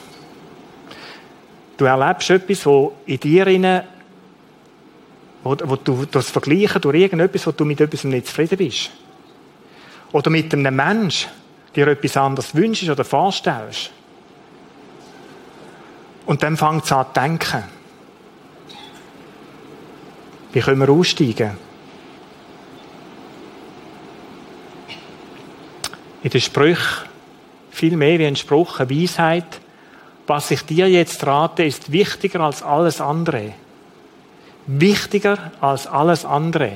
[1.78, 3.84] Du erlebst etwas, wo in dir rein,
[5.44, 8.90] wo, wo du das vergleichen durch irgendetwas, wo du mit etwas nicht zufrieden bist.
[10.12, 11.28] Oder mit einem Mensch
[11.76, 13.92] dir etwas anderes wünschst oder vorstellst.
[16.28, 17.63] Und dann fängt es an zu denken.
[20.54, 21.58] Wie können wir aussteigen?
[26.28, 27.08] in den Sprüchen
[27.70, 29.62] viel mehr wie ein Spruch, eine Weisheit.
[30.26, 33.54] Was ich dir jetzt rate, ist wichtiger als alles andere.
[34.66, 36.74] Wichtiger als alles andere.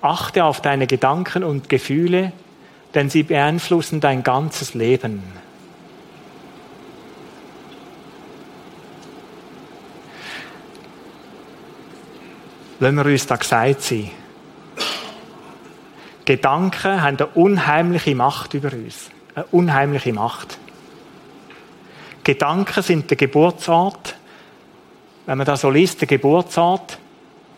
[0.00, 2.32] Achte auf deine Gedanken und Gefühle,
[2.94, 5.24] denn sie beeinflussen dein ganzes Leben.
[12.82, 14.10] Lassen wir uns da gesagt sein.
[16.24, 19.08] Gedanken haben eine unheimliche Macht über uns.
[19.36, 20.58] Eine unheimliche Macht.
[22.24, 24.16] Gedanken sind der Geburtsort,
[25.26, 26.98] wenn man da so liest, der Geburtsort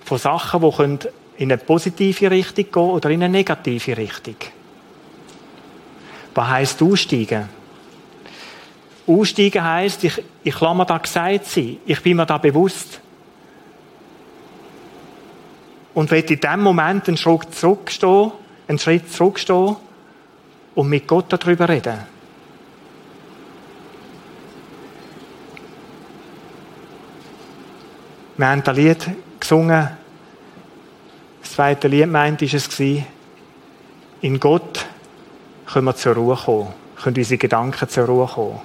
[0.04, 1.08] von Sachen, die
[1.42, 4.36] in eine positive Richtung gehen oder in eine negative Richtung.
[6.34, 7.48] Was heisst aussteigen?
[9.06, 11.78] Aussteigen heisst, ich, ich lasse mir da gesagt sein.
[11.86, 13.00] Ich bin mir da bewusst.
[15.94, 18.32] Und will in dem Moment einen Schritt zurückstehen,
[18.68, 19.76] einen Schritt zurückstehen
[20.74, 21.98] und mit Gott darüber reden.
[28.36, 29.90] Wir haben das Lied gesungen.
[31.40, 32.80] Das zweite Lied meint ist es
[34.20, 34.86] in Gott
[35.66, 36.68] können wir zur Ruhe kommen,
[37.02, 38.60] können unsere Gedanken zur Ruhe kommen.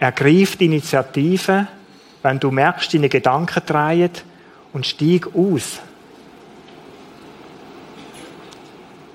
[0.00, 1.68] Ergreif die Initiative,
[2.22, 4.10] wenn du merkst, deine Gedanken drehen
[4.74, 5.80] und steig aus.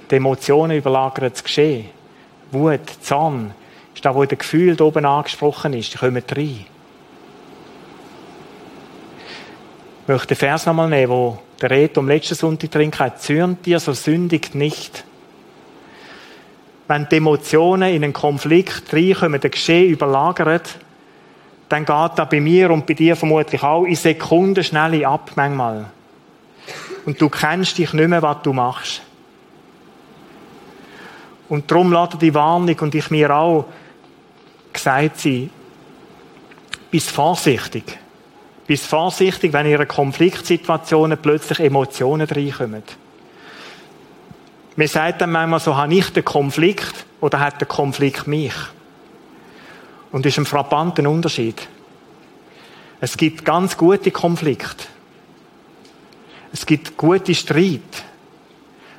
[0.09, 1.89] Die Emotionen überlagern das Geschehen.
[2.51, 3.53] Wut, Zorn,
[3.93, 6.65] ist da, wo der Gefühl oben angesprochen ist, die kommen rein.
[10.01, 13.21] Ich möchte den Vers nochmal nehmen, wo der Reto am letzten Sonntag drin hat.
[13.21, 15.03] Zürnt dir, so sündigt nicht.
[16.87, 20.79] Wenn die Emotionen in einen Konflikt reinkommen, der Geschehen überlagert,
[21.69, 25.85] dann geht das bei mir und bei dir vermutlich auch in Sekunden schnell ab, manchmal.
[27.05, 29.01] Und du kennst dich nicht mehr, was du machst.
[31.47, 33.65] Und darum lade die Warnung und ich mir auch
[34.73, 35.49] gesagt sein,
[36.91, 37.97] bist vorsichtig.
[38.67, 42.83] Bist vorsichtig, wenn in einer Konfliktsituation plötzlich Emotionen reinkommen.
[44.75, 48.53] Man sagt dann manchmal so, habe ich den Konflikt oder hat der Konflikt mich?
[50.11, 51.67] Und ist ein frappanter Unterschied.
[53.01, 54.85] Es gibt ganz gute Konflikte.
[56.51, 58.03] Es gibt gute Streit.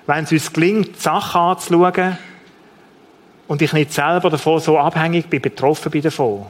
[0.07, 2.19] Wenn es uns gelingt, die Sachen anzuschauen
[3.49, 6.47] und ich nicht selber davon so abhängig bin, betroffen bin davon.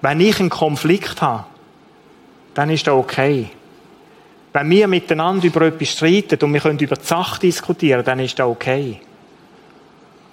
[0.00, 1.46] Wenn ich einen Konflikt habe,
[2.52, 3.50] dann ist das okay.
[4.52, 8.38] Wenn wir miteinander über etwas streiten und wir können über die Sache diskutieren, dann ist
[8.38, 9.00] das okay.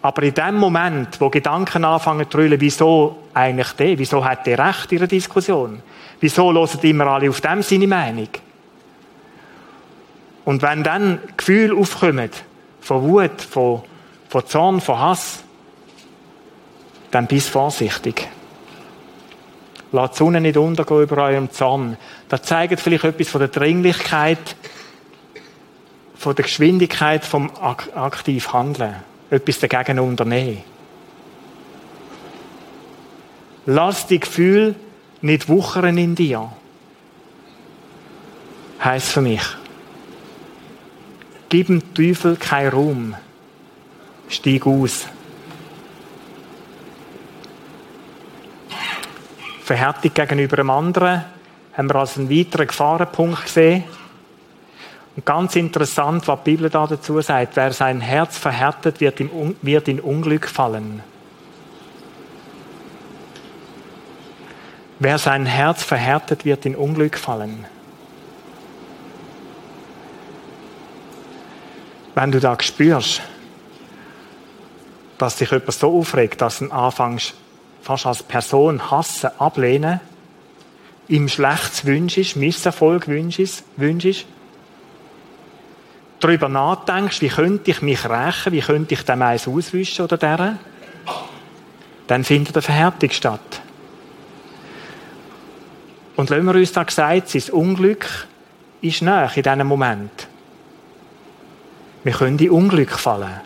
[0.01, 4.57] Aber in dem Moment, wo Gedanken anfangen zu trüllen, wieso eigentlich der, wieso hat der
[4.57, 5.81] Recht in der Diskussion?
[6.19, 8.29] Wieso hören immer alle auf dem seine Meinung?
[10.43, 12.31] Und wenn dann Gefühle aufkommen,
[12.79, 13.83] von Wut, von,
[14.27, 15.43] von Zorn, von Hass,
[17.11, 18.27] dann bist vorsichtig.
[19.91, 21.97] Lasst die Sonne nicht untergehen über eurem Zorn.
[22.27, 24.55] Das zeigt vielleicht etwas von der Dringlichkeit,
[26.15, 30.61] von der Geschwindigkeit vom aktiv Handeln etwas dagegen unternehmen.
[33.65, 34.75] Lass die Gefühle
[35.21, 36.51] nicht wuchern in dir.
[38.83, 39.43] Heißt für mich.
[41.49, 43.15] Gib dem Teufel keinen Raum.
[44.27, 45.07] Stieg aus.
[49.63, 51.23] Verhärtung gegenüber einem anderen
[51.73, 53.83] haben wir als einen weiteren Gefahrenpunkt gesehen.
[55.15, 59.55] Und ganz interessant, was die Bibel da dazu sagt, wer sein Herz verhärtet, wird, im,
[59.61, 61.03] wird in Unglück fallen.
[64.99, 67.65] Wer sein Herz verhärtet, wird in Unglück fallen.
[72.15, 73.21] Wenn du da spürst,
[75.17, 77.33] dass dich jemand so aufregt, dass du anfängst,
[77.81, 79.99] fast als Person hassen, ablehnen,
[81.07, 84.25] ihm Schlechtes wünschst, Misserfolg wünschst, wünschst
[86.21, 90.59] darüber nachdenkst, wie könnte ich mich rächen, wie könnte ich dem eins auswischen oder deren,
[92.07, 93.61] dann findet eine Verhärtung statt.
[96.15, 98.27] Und wenn wir uns da gesagt, sein Unglück
[98.81, 100.27] ist näher in diesem Moment.
[102.03, 103.41] Wir können in Unglück fallen.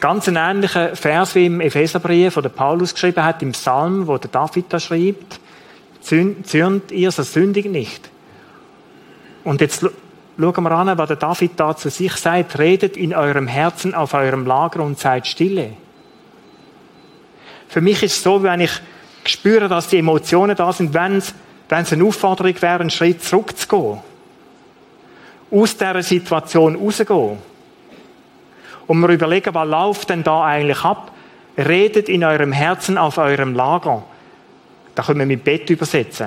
[0.00, 4.30] Ganz ein ähnlicher Vers wie im Epheserbrief, den Paulus geschrieben hat, im Psalm, wo der
[4.30, 5.40] David da schreibt
[6.08, 8.10] zürnt ihr, so sündigt nicht.
[9.44, 12.58] Und jetzt schauen wir an, was der David da zu sich sagt.
[12.58, 15.72] Redet in eurem Herzen auf eurem Lager und seid stille.
[17.68, 18.72] Für mich ist es so, wenn ich
[19.24, 21.34] spüre, dass die Emotionen da sind, wenn es,
[21.68, 24.00] wenn es eine Aufforderung wäre, einen Schritt zurückzugehen.
[25.50, 27.38] aus dieser Situation rausgehen.
[28.86, 31.12] Und wir überlegen, was läuft denn da eigentlich ab?
[31.56, 34.04] Redet in eurem Herzen auf eurem Lager.
[34.98, 36.26] Da können wir mit Bett übersetzen.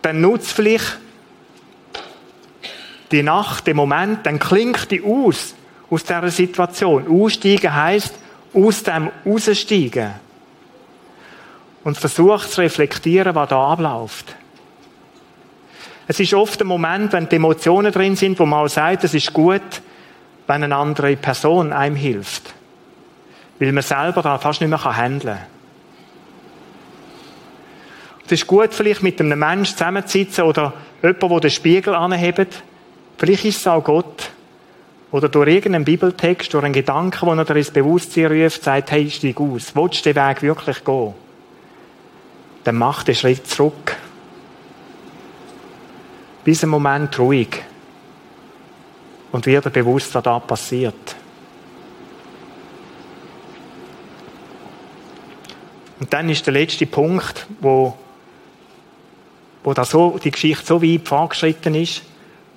[0.00, 0.96] Dann nutzt vielleicht
[3.12, 5.54] die Nacht, den Moment, dann klingt die aus,
[5.90, 7.06] aus dieser Situation.
[7.06, 8.14] Aussteigen heißt
[8.54, 10.12] aus dem raussteigen.
[11.84, 14.34] Und versucht zu reflektieren, was da abläuft.
[16.08, 19.12] Es ist oft ein Moment, wenn die Emotionen drin sind, wo man auch sagt, es
[19.12, 19.82] ist gut,
[20.46, 22.54] wenn eine andere Person einem hilft.
[23.58, 25.59] Weil man selber da fast nicht mehr handeln kann.
[28.30, 32.62] Es ist gut, vielleicht mit einem Menschen zusammenzusitzen oder jemand, der den Spiegel anhebt.
[33.18, 34.30] Vielleicht ist es auch Gott.
[35.10, 39.40] Oder durch irgendeinen Bibeltext, durch einen Gedanken, den er ins Bewusstsein ruft, sagt, hey, steig
[39.40, 39.74] aus.
[39.74, 41.14] Willst du den Weg wirklich gehen?
[42.62, 43.96] Dann mach den Schritt zurück
[46.44, 47.64] bis ein Moment ruhig
[49.32, 51.16] und wieder bewusst, was da passiert.
[55.98, 57.98] Und dann ist der letzte Punkt, wo,
[59.62, 62.02] wo da so, die Geschichte so weit fortgeschritten ist,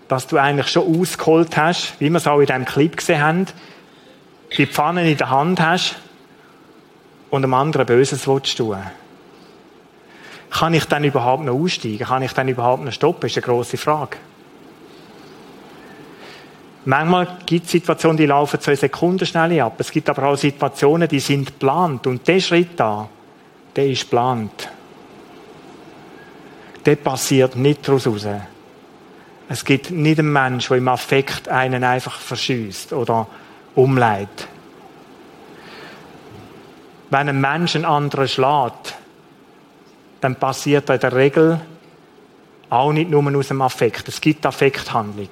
[0.07, 3.47] dass du eigentlich schon ausgeholt hast, wie wir es auch in diesem Clip gesehen haben,
[4.57, 5.95] die Pfanne in der Hand hast
[7.29, 8.77] und einem anderen Böses willst tun.
[10.51, 12.05] Kann ich dann überhaupt noch aussteigen?
[12.05, 13.21] Kann ich dann überhaupt noch stoppen?
[13.21, 14.17] Das ist eine grosse Frage.
[16.85, 19.75] Manchmal gibt es Situationen, die laufen zwei Sekunden schnell ab.
[19.79, 22.05] Es gibt aber auch Situationen, die sind geplant.
[22.05, 23.09] Und der Schritt da,
[23.75, 24.69] der ist geplant.
[26.85, 28.27] Der passiert nicht daraus raus.
[29.49, 33.27] Es gibt nicht einen Menschen, der im Affekt einen einfach verschießt oder
[33.75, 34.47] umleitet.
[37.09, 38.95] Wenn ein Mensch einen anderen schlägt,
[40.21, 41.61] dann passiert in der Regel
[42.69, 44.07] auch nicht nur aus dem Affekt.
[44.07, 45.29] Es gibt Affekthandlung.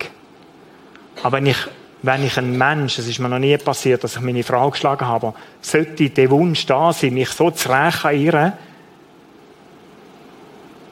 [1.24, 1.58] Aber wenn ich,
[2.04, 5.08] wenn ich ein Mensch, es ist mir noch nie passiert, dass ich meine Frau geschlagen
[5.08, 8.54] habe, sollte der Wunsch da sein, mich so zu rächen an ihr,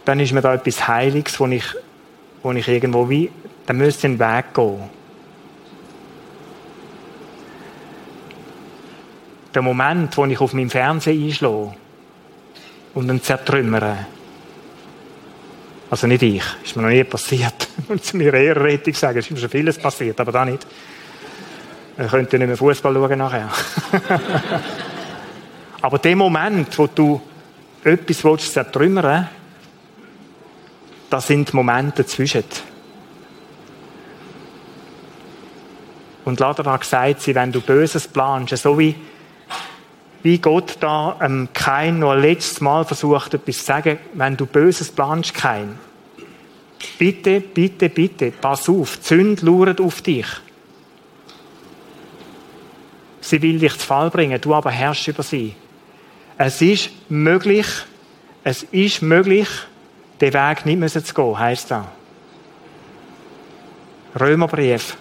[0.10, 1.66] dann ist mir da etwas Heiliges, wo ich,
[2.42, 3.30] wo ich irgendwo wie,
[3.68, 4.90] dann müsste ich einen Weg gehen.
[9.54, 11.76] Der Moment, wo ich auf meinem Fernseher einschlage,
[12.96, 14.08] und dann zertrümmern.
[15.92, 17.68] Also nicht ich, ist mir noch nie passiert.
[17.88, 20.66] Und zu mir eher Rettung sagen, es ist mir schon vieles passiert, aber da nicht.
[22.00, 23.52] Ich könnte nicht mehr Fußball schauen nachher.
[25.82, 27.22] aber der Moment, wo du
[27.84, 29.30] etwas willst zertrümmern,
[31.10, 32.44] das sind Momente dazwischen.
[36.26, 38.96] Und Lader hat gesagt, wenn du Böses planst, so wie
[40.22, 44.92] wie Gott da ähm, kein ein letztes Mal versucht, etwas zu sagen, wenn du Böses
[44.92, 45.80] planst, kein.
[46.98, 50.28] Bitte, bitte, bitte, pass auf, Sünde lauert auf dich.
[53.22, 55.56] Sie will dich zu Fall bringen, du aber herrschst über sie.
[56.38, 57.68] Es ist möglich,
[58.44, 59.48] es ist möglich,
[60.22, 61.88] den Weg nicht zu gehen, heisst da.
[64.20, 64.98] Römerbrief.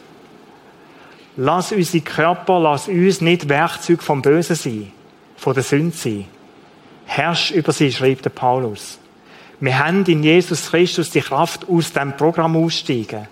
[1.36, 4.92] Lass unsere Körper, lass uns nicht Werkzeug vom Bösen sein
[5.38, 6.26] von der Sünde sein.
[7.06, 8.98] Herrsch über sie, schreibt der Paulus.
[9.60, 13.28] Wir haben in Jesus Christus die Kraft, aus dem Programm aussteigen.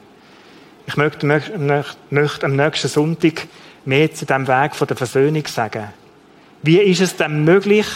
[0.86, 1.26] Ich möchte,
[2.10, 3.46] möchte am nächsten Sonntag
[3.84, 5.88] mehr zu dem Weg von der Versöhnung sagen.
[6.62, 7.86] Wie ist es denn möglich,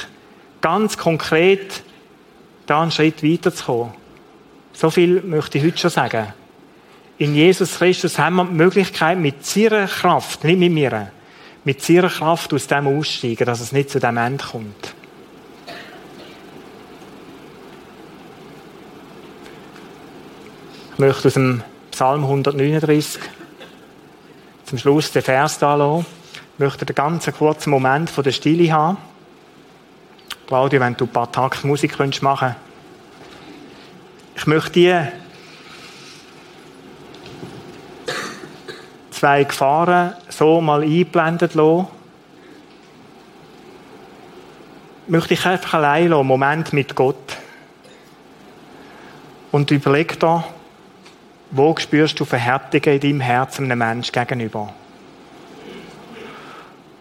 [0.61, 1.83] ganz konkret
[2.71, 3.93] da einen Schritt weiterzukommen?
[4.73, 6.33] So viel möchte ich heute schon sagen.
[7.19, 11.11] In Jesus Christus haben wir die Möglichkeit, mit seiner Kraft, nicht mit mir,
[11.65, 14.95] mit seiner Kraft aus dem aussteigen, dass es nicht zu dem Ende kommt.
[20.93, 23.21] Ich möchte aus dem Psalm 139
[24.65, 25.99] zum Schluss den Vers da.
[25.99, 29.10] Ich möchte einen ganz kurzen Moment von der Stille haben.
[30.51, 32.57] Claudia, wenn du ein paar Takte Musik machen könntest.
[34.35, 35.01] Ich möchte die
[39.13, 41.87] zwei Gefahren so mal eingeblendet lassen.
[45.07, 47.37] Möchte ich einfach allein lassen, einen Moment mit Gott.
[49.53, 50.43] Und überleg da,
[51.53, 54.75] wo spürst du Verhärtungen in deinem Herzen einem Menschen gegenüber?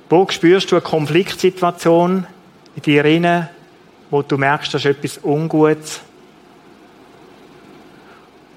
[0.08, 2.28] Wo spürst du eine Konfliktsituation
[2.80, 3.49] in dir rein,
[4.09, 6.01] wo du merkst, das ist etwas Ungutes?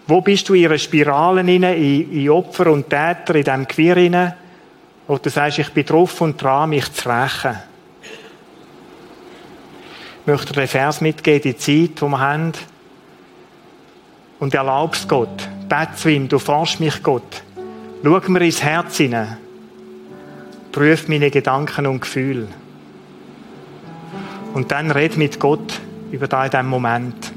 [0.06, 4.34] Wo bist du in ihre Spiralen hinein, in, Opfer und Täter, in diesem Gewirr hinein,
[5.06, 7.56] wo du sagst, ich bin drauf und dran, mich zu rächen?
[10.20, 12.52] Ich möchte dir den Vers mitgeben, die Zeit, die wir haben.
[14.38, 17.42] Und erlaubst Gott, bete zu ihm, du forschst mich, Gott.
[18.02, 19.38] Schau mir ins Herz hinein.
[20.72, 22.48] Prüf meine Gedanken und Gefühle.
[24.54, 25.80] Und dann red mit Gott
[26.10, 27.32] über diesem Moment.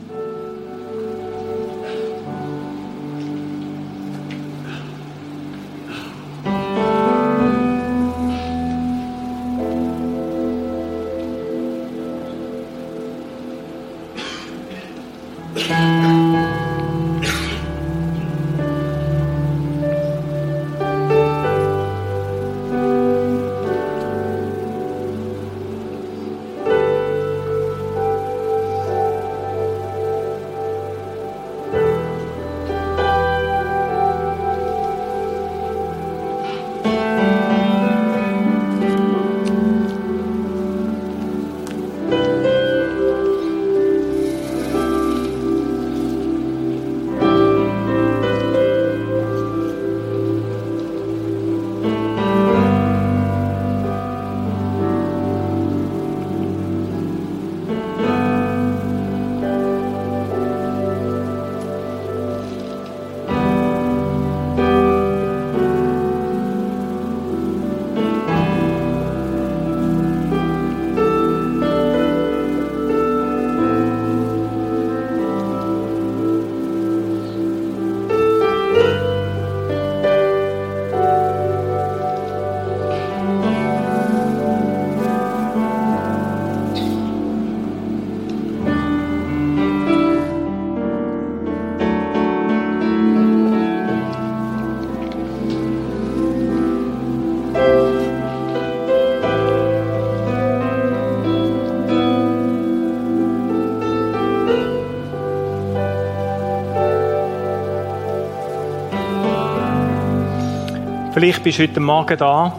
[111.15, 112.53] Vielleicht bist du heute Morgen da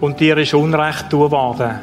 [0.00, 1.78] und dir ist Unrecht worden.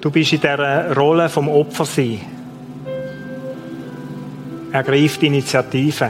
[0.00, 2.20] Du bist in dieser Rolle vom Opfer sein.
[4.72, 6.08] Die Initiative.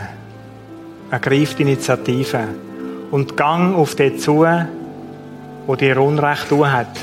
[1.11, 2.49] Ergreif die Initiative.
[3.11, 4.47] Und gang auf den zu,
[5.67, 7.01] wo dir Unrecht tun hat.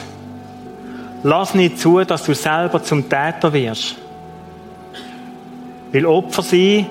[1.23, 3.95] Lass nicht zu, dass du selber zum Täter wirst.
[5.91, 6.85] Weil Opfer sein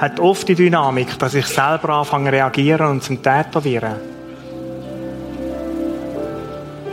[0.00, 4.00] hat oft die Dynamik, dass ich selber anfange zu reagieren und zum Täter werde.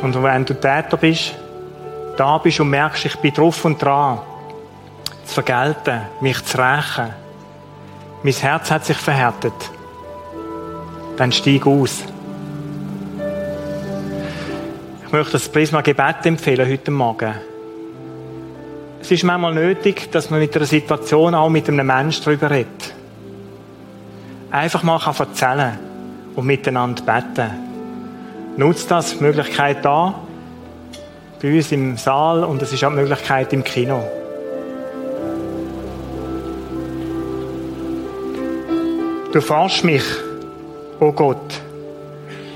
[0.01, 1.33] Und wenn du Täter bist,
[2.17, 4.19] da bist und merkst, ich bin drauf und dran,
[5.25, 7.13] zu vergelten, mich zu rächen,
[8.23, 9.53] mein Herz hat sich verhärtet,
[11.15, 12.03] dann steig aus.
[15.05, 17.35] Ich möchte das Prisma Gebet empfehlen heute Morgen.
[18.99, 22.96] Es ist manchmal nötig, dass man mit einer Situation auch mit einem Menschen darüber redet
[24.51, 25.77] einfach mal erzählen
[26.35, 27.51] und miteinander beten.
[28.57, 30.15] Nutzt das, die Möglichkeit da,
[31.41, 34.03] bei uns im Saal und es ist auch die Möglichkeit im Kino.
[39.31, 40.03] Du forschst mich,
[40.99, 41.61] o oh Gott,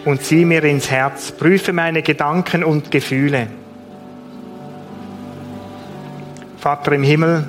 [0.05, 3.47] und zieh mir ins Herz, prüfe meine Gedanken und Gefühle.
[6.57, 7.45] Vater im Himmel,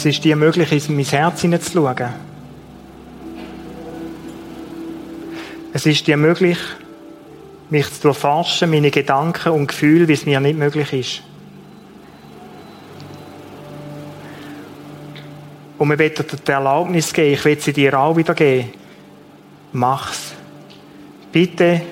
[0.00, 2.08] Es ist dir möglich, in mein Herz hineinzuschauen.
[5.74, 6.56] Es ist dir möglich,
[7.68, 11.22] mich zu erforschen, meine Gedanken und Gefühle, wie es mir nicht möglich ist.
[15.76, 18.70] Und wir wollen dir die Erlaubnis geben, ich will sie dir auch wieder geben.
[19.74, 20.32] Mach's.
[21.30, 21.82] Bitte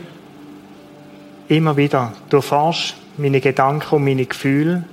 [1.48, 2.14] immer wieder.
[2.30, 4.84] Du erforsch meine Gedanken und meine Gefühle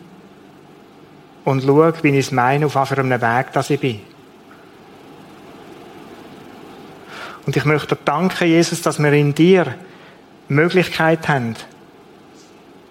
[1.46, 4.02] und schau, wie ich es meine, auf welchem Weg dass ich bin.
[7.46, 9.76] Und ich möchte dir danken, Jesus, dass wir in dir
[10.48, 11.56] Möglichkeit haben,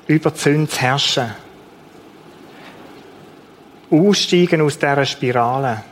[0.06, 1.32] über die Sünde zu herrschen.
[3.90, 5.82] Aussteigen aus dieser Spirale.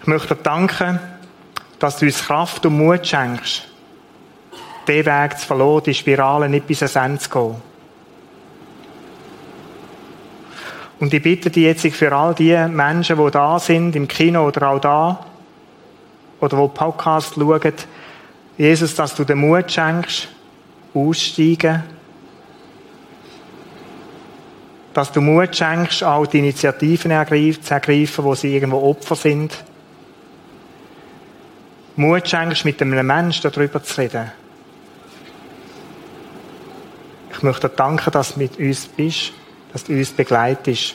[0.00, 0.98] Ich möchte dir danken,
[1.78, 3.68] dass du uns Kraft und Mut schenkst,
[4.88, 7.71] den Weg zu verloren, die Spirale nicht bis ans Ende zu gehen.
[11.02, 14.68] Und ich bitte dich jetzt für all die Menschen, die da sind, im Kino oder
[14.68, 15.26] auch da,
[16.38, 17.72] oder die Podcast schauen,
[18.56, 20.28] Jesus, dass du den Mut schenkst,
[20.94, 21.82] aussteigen,
[24.94, 29.52] dass du Mut schenkst, auch die Initiativen zu ergreifen, wo sie irgendwo Opfer sind.
[31.96, 34.30] Mut schenkst, mit einem Menschen darüber zu reden.
[37.32, 39.32] Ich möchte dir danken, dass du mit uns bist,
[39.72, 40.94] dass du uns begleitest.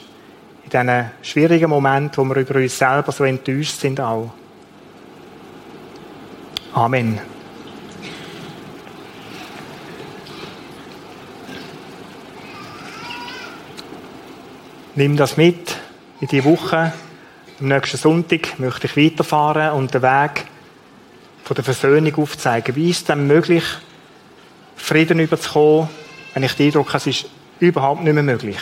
[0.64, 4.30] In diesen schwierigen Momenten, wo wir über uns selber so enttäuscht sind auch.
[6.74, 7.18] Amen.
[14.94, 15.76] Nimm das mit
[16.20, 16.92] in die Woche.
[17.60, 20.44] Am nächsten Sonntag möchte ich weiterfahren und den Weg
[21.44, 22.76] von der Versöhnung aufzeigen.
[22.76, 23.64] Wie ist es denn möglich,
[24.76, 25.88] Frieden überzukommen,
[26.34, 27.26] wenn ich den Eindruck habe, es ist
[27.60, 28.58] überhaupt nicht mehr möglich?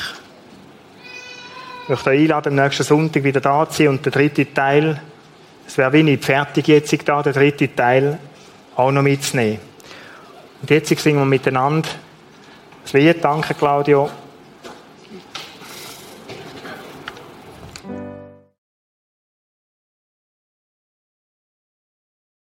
[1.83, 5.01] Ich möchte euch einladen, am nächsten Sonntag wieder da zu sein und den dritten Teil,
[5.67, 8.19] es wäre wie nicht fertig jetzt da, den dritten Teil
[8.75, 9.61] auch noch mitzunehmen.
[10.61, 11.89] Und jetzt singen wir miteinander
[12.83, 13.23] das Lied.
[13.23, 14.11] Danke, Claudio.